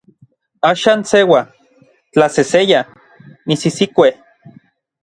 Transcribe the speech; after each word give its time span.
Axan 0.69 0.99
seua, 1.11 1.41
tlaseseya, 2.13 2.81
nisisikue. 3.47 4.09